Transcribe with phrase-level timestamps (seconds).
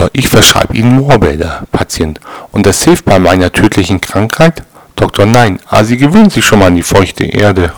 [0.00, 2.20] Doktor, ich verschreibe Ihnen Moorbäder, Patient.
[2.52, 4.62] Und das hilft bei meiner tödlichen Krankheit?
[4.96, 7.74] Doktor, nein, aber Sie gewöhnen sich schon mal an die feuchte Erde.